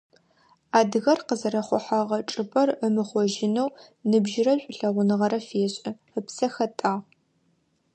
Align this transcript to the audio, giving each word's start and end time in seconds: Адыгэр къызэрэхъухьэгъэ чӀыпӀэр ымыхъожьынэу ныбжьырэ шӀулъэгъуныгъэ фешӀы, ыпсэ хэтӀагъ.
Адыгэр 0.79 1.19
къызэрэхъухьэгъэ 1.27 2.19
чӀыпӀэр 2.29 2.69
ымыхъожьынэу 2.85 3.69
ныбжьырэ 4.09 4.53
шӀулъэгъуныгъэ 4.61 5.39
фешӀы, 5.47 5.91
ыпсэ 6.19 6.47
хэтӀагъ. 6.53 7.03